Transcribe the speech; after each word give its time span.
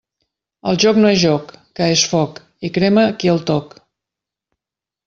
El 0.71 0.79
joc 0.83 0.97
no 1.03 1.11
és 1.17 1.19
joc, 1.25 1.53
que 1.81 1.91
és 1.99 2.07
foc, 2.15 2.41
i 2.69 2.73
crema 2.79 3.07
qui 3.21 3.35
el 3.37 3.47
toc. 3.53 3.79